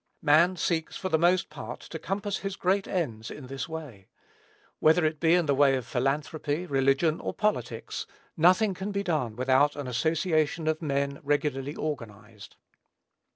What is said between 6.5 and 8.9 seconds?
Religion, or Politics, nothing